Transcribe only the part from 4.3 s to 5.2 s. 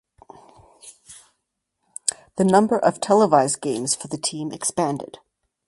expanded.